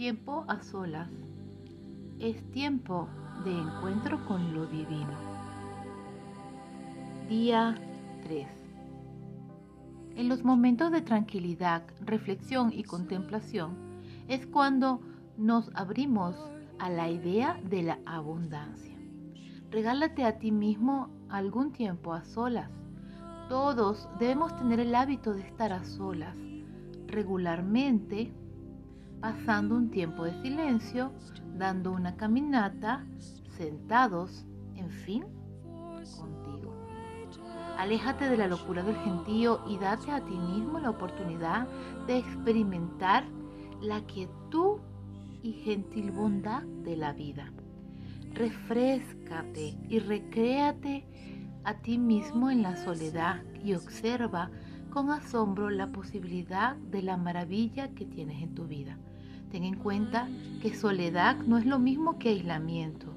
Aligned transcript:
Tiempo 0.00 0.46
a 0.48 0.62
solas. 0.62 1.10
Es 2.20 2.42
tiempo 2.52 3.06
de 3.44 3.52
encuentro 3.52 4.24
con 4.26 4.54
lo 4.54 4.64
divino. 4.64 5.12
Día 7.28 7.74
3. 8.22 8.46
En 10.16 10.30
los 10.30 10.42
momentos 10.42 10.90
de 10.90 11.02
tranquilidad, 11.02 11.82
reflexión 12.00 12.72
y 12.72 12.82
contemplación 12.82 13.76
es 14.26 14.46
cuando 14.46 15.02
nos 15.36 15.70
abrimos 15.74 16.34
a 16.78 16.88
la 16.88 17.10
idea 17.10 17.60
de 17.68 17.82
la 17.82 17.98
abundancia. 18.06 18.96
Regálate 19.70 20.24
a 20.24 20.38
ti 20.38 20.50
mismo 20.50 21.10
algún 21.28 21.72
tiempo 21.72 22.14
a 22.14 22.24
solas. 22.24 22.70
Todos 23.50 24.08
debemos 24.18 24.56
tener 24.56 24.80
el 24.80 24.94
hábito 24.94 25.34
de 25.34 25.42
estar 25.42 25.74
a 25.74 25.84
solas 25.84 26.38
regularmente, 27.06 28.32
pasando 29.20 29.74
un 29.76 29.90
tiempo 29.90 30.24
de 30.24 30.32
silencio, 30.42 31.12
dando 31.56 31.92
una 31.92 32.16
caminata, 32.16 33.04
sentados, 33.56 34.46
en 34.76 34.90
fin, 34.90 35.24
contigo. 36.18 36.74
Aléjate 37.78 38.28
de 38.28 38.36
la 38.36 38.48
locura 38.48 38.82
del 38.82 38.96
gentío 38.96 39.62
y 39.68 39.78
date 39.78 40.10
a 40.10 40.24
ti 40.24 40.36
mismo 40.36 40.78
la 40.78 40.90
oportunidad 40.90 41.66
de 42.06 42.18
experimentar 42.18 43.24
la 43.80 44.00
quietud 44.02 44.80
y 45.42 45.52
gentil 45.52 46.10
bondad 46.10 46.62
de 46.62 46.96
la 46.96 47.12
vida. 47.12 47.52
Refrescate 48.34 49.76
y 49.88 49.98
recréate 49.98 51.06
a 51.64 51.74
ti 51.74 51.98
mismo 51.98 52.50
en 52.50 52.62
la 52.62 52.76
soledad 52.76 53.42
y 53.64 53.74
observa 53.74 54.50
con 54.90 55.10
asombro 55.10 55.70
la 55.70 55.92
posibilidad 55.92 56.76
de 56.76 57.02
la 57.02 57.16
maravilla 57.16 57.88
que 57.94 58.04
tienes 58.04 58.42
en 58.42 58.54
tu 58.54 58.66
vida. 58.66 58.98
Ten 59.50 59.64
en 59.64 59.76
cuenta 59.76 60.28
que 60.62 60.74
soledad 60.74 61.36
no 61.36 61.58
es 61.58 61.66
lo 61.66 61.78
mismo 61.78 62.18
que 62.18 62.30
aislamiento 62.30 63.14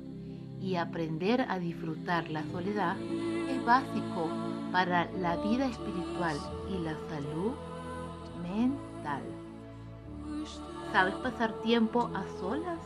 y 0.62 0.76
aprender 0.76 1.46
a 1.50 1.60
disfrutar 1.60 2.30
la 2.30 2.44
soledad 2.52 2.98
es 3.00 3.64
básico 3.66 4.30
para 4.72 5.12
la 5.12 5.36
vida 5.38 5.68
espiritual 5.68 6.38
y 6.70 6.80
la 6.84 6.96
salud 7.10 7.52
mental. 8.42 9.22
¿Sabes 10.92 11.16
pasar 11.16 11.54
tiempo 11.62 12.10
a 12.14 12.24
solas 12.40 12.80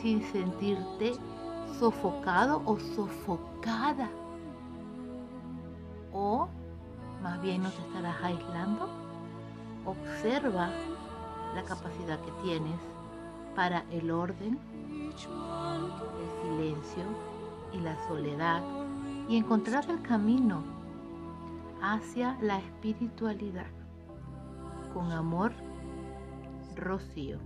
sin 0.00 0.22
sentirte 0.22 1.14
sofocado 1.78 2.62
o 2.64 2.78
sofocada? 2.78 4.08
¿O 7.20 7.22
más 7.22 7.40
bien 7.42 7.62
no 7.62 7.70
te 7.70 7.80
estarás 7.82 8.16
aislando? 8.22 8.88
Observa 9.84 10.70
la 11.54 11.62
capacidad 11.64 12.18
que 12.20 12.32
tienes 12.42 12.78
para 13.54 13.84
el 13.90 14.10
orden, 14.10 14.58
el 14.98 16.42
silencio 16.42 17.04
y 17.72 17.78
la 17.78 17.96
soledad 18.06 18.62
y 19.28 19.36
encontrar 19.36 19.88
el 19.90 20.00
camino 20.02 20.62
hacia 21.82 22.38
la 22.40 22.58
espiritualidad. 22.58 23.66
Con 24.94 25.12
amor, 25.12 25.52
Rocío. 26.76 27.38